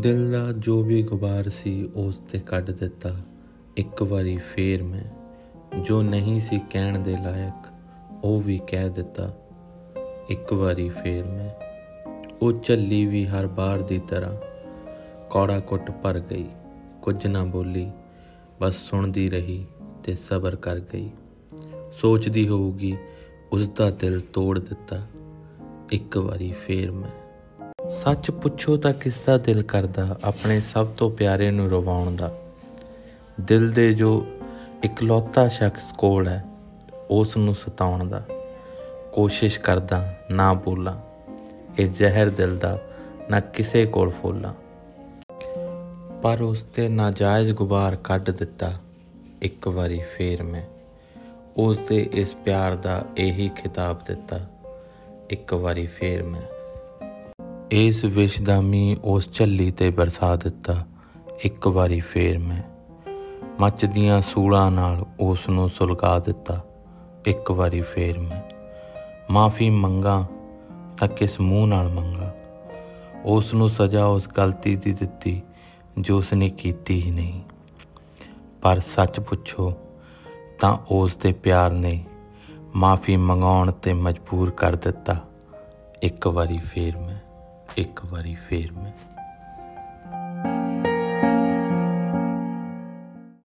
ਦਿਲ 0.00 0.32
ਦਾ 0.32 0.52
ਜੋ 0.52 0.82
ਵੀ 0.82 1.02
ਗੁਬਾਰ 1.02 1.48
ਸੀ, 1.48 1.90
ਉਸ 1.94 2.18
ਤੇ 2.18 2.38
ਕੱਢ 2.38 2.70
ਦਿੱਤਾ। 2.70 3.16
ਇੱਕ 3.76 4.02
ਵਾਰੀ 4.02 4.36
ਫੇਰ 4.36 4.82
ਮੈਂ, 4.82 5.04
ਜੋ 5.80 6.02
ਨਹੀਂ 6.02 6.40
ਸੀ 6.40 6.60
ਕਹਿਣ 6.70 6.98
ਦੇ 6.98 7.16
ਲਾਇਕ, 7.24 7.72
ਉਹ 8.24 8.40
ਵੀ 8.40 8.60
ਕਹਿ 8.66 8.88
ਦਿੱਤਾ। 8.88 9.34
ਇੱਕ 10.28 10.52
ਵਾਰੀ 10.52 10.88
ਫੇਰ 10.88 11.24
ਮੈਂ, 11.24 11.50
ਉਹ 12.42 12.52
ਚੱਲੀ 12.52 13.06
ਵੀ 13.06 13.26
ਹਰ 13.26 13.46
ਬਾਰ 13.46 13.82
ਦੀ 13.82 13.98
ਤਰ੍ਹਾਂ, 14.08 14.36
ਕੌੜਾ 15.30 15.60
ਕੁੱਟ 15.60 15.90
ਭਰ 15.90 16.20
ਗਈ। 16.20 16.46
ਕੁਝ 17.02 17.26
ਨਾ 17.26 17.44
ਬੋਲੀ, 17.44 17.90
ਬਸ 18.60 18.74
ਸੁਣਦੀ 18.74 19.30
ਰਹੀ 19.30 19.66
ਤੇ 20.04 20.14
ਸਬਰ 20.14 20.56
ਕਰ 20.56 20.78
ਗਈ। 20.78 21.10
ਸੋਚਦੀ 21.92 22.48
ਹੋਊਗੀ, 22.48 22.96
ਉਸ 23.52 23.70
ਦਾ 23.70 23.90
ਦਿਲ 23.90 24.20
ਤੋੜ 24.20 24.58
ਦਿੱਤਾ। 24.58 25.06
ਇੱਕ 25.92 26.16
ਵਾਰੀ 26.16 26.52
ਫੇਰ 26.52 26.90
ਮੈਂ 26.90 27.19
ਸੱਚ 27.90 28.30
ਪੁੱਛੋ 28.30 28.76
ਤਾਂ 28.76 28.92
ਕਿਸ 28.92 29.20
ਦਾ 29.20 29.38
ਦਿਲ 29.38 29.62
ਕਰਦਾ 29.62 30.18
ਆਪਣੇ 30.24 30.60
ਸਭ 30.60 30.86
ਤੋਂ 30.86 31.10
ਪਿਆਰੇ 31.10 31.50
ਨੂੰ 31.50 31.70
ਰਵਾਉਣ 31.70 32.16
ਦਾ? 32.16 32.38
ਦਿਲ 33.40 33.70
ਦੇ 33.72 33.94
ਜੋ 33.94 34.26
ਇਕਲੌਤਾ 34.84 35.48
ਸ਼ਖਸ 35.48 35.92
ਕੋਲ 35.92 36.28
ਹੈ, 36.28 36.44
ਉਸ 37.10 37.36
ਨੂੰ 37.36 37.54
ਸਤਾਉਣ 37.54 38.08
ਦਾ। 38.08 38.22
ਕੋਸ਼ਿਸ਼ 39.12 39.60
ਕਰਦਾ 39.60 40.14
ਨਾ 40.30 40.52
ਬੋਲਾਂ 40.52 40.96
ਇਹ 41.78 41.90
ਜ਼ਹਿਰ 41.90 42.30
ਦਿਲ 42.30 42.56
ਦਾ 42.58 42.78
ਨਾ 43.30 43.40
ਕਿਸੇ 43.40 43.86
ਕੋਲ 43.86 44.10
ਫੋਲਾਂ। 44.10 44.54
ਪਰ 46.22 46.42
ਉਸ 46.42 46.62
ਤੇ 46.62 46.88
ਨਾਜਾਇਜ਼ 46.88 47.52
ਗੁਬਾਰ 47.52 47.96
ਕੱਢ 47.96 48.30
ਦਿੱਤਾ 48.30 48.72
ਇੱਕ 49.42 49.68
ਵਾਰੀ 49.68 50.00
ਫੇਰ 50.16 50.42
ਮੈਂ। 50.42 50.64
ਉਸ 51.56 51.78
ਦੇ 51.78 52.08
ਇਸ 52.12 52.34
ਪਿਆਰ 52.34 52.76
ਦਾ 52.76 53.04
ਇਹੀ 53.16 53.50
ਖਿਤਾਬ 53.56 54.04
ਦਿੱਤਾ, 54.04 54.40
ਇੱਕ 55.30 55.54
ਵਾਰੀ 55.54 55.86
ਫੇਰ 55.86 56.22
ਮੈਂ। 56.22 56.59
ਇਸ 57.72 58.04
ਵਿਸ਼ 58.04 58.42
ਦਾ 58.42 58.60
ਮੀਂਹ 58.60 58.96
ਉਸ 59.04 59.32
ਝੱਲੀ 59.32 59.70
ਤੇ 59.70 59.90
ਬਰਸਾ 59.90 60.36
ਦਿੱਤਾ। 60.36 60.86
ਇੱਕ 61.44 61.66
ਵਾਰੀ 61.66 62.00
ਫੇਰ 62.00 62.38
ਮੈਂ 62.38 62.62
ਮੱਚਦੀਆਂ 63.60 64.22
ਸੂਲਾਂ 64.22 64.70
ਨਾਲ 64.70 65.06
ਉਸ 65.20 65.48
ਨੂੰ 65.48 65.68
ਸੁਲਗਾ 65.68 66.18
ਦਿੱਤਾ। 66.18 66.64
ਇੱਕ 67.26 67.50
ਵਾਰੀ 67.50 67.80
ਫੇਰ 67.80 68.18
ਮੈਂ 68.18 68.42
ਮਾਫੀ 69.30 69.70
ਮੰਗਾ 69.70 70.26
ਤਾਂ 70.98 71.08
ਕਿਸ 71.08 71.40
ਮੂੰਹ 71.40 71.66
ਨਾਲ 71.66 71.88
ਮੰਗਾ? 71.88 72.34
ਉਸ 73.24 73.54
ਨੂੰ 73.54 73.68
ਸਜ਼ਾ 73.68 74.06
ਉਸ 74.06 74.28
ਗਲਤੀ 74.28 74.76
ਦੀ 74.76 74.92
ਦਿੱਤੀ 74.92 75.42
ਜੋ 75.98 76.18
ਉਸਨੇ 76.18 76.50
ਕੀਤੀ 76.50 77.02
ਹੀ 77.02 77.10
ਨਹੀਂ। 77.10 77.40
ਪਰ 78.62 78.78
ਸੱਚ 78.78 79.20
ਪੁੱਛੋ 79.20 79.72
ਤਾਂ 80.60 80.76
ਉਸ 80.90 81.16
ਦੇ 81.16 81.32
ਪਿਆਰ 81.32 81.70
ਨੇ 81.70 82.04
ਮਾਫੀ 82.76 83.16
ਮੰਗਾਉਣ 83.16 83.72
ਤੇ 83.72 83.92
ਮਜਬੂਰ 83.92 84.50
ਕਰ 84.50 84.76
ਦਿੱਤਾ। 84.76 85.16
ਇੱਕ 86.02 86.26
ਵਾਰੀ 86.26 86.58
ਫੇਰ 86.58 86.96
ਮੈਂ 86.96 87.29
ਇੱਕ 87.76 88.04
ਵਾਰੀ 88.04 88.34
ਫੇਰ 88.34 88.72
ਮੈਂ 88.72 88.92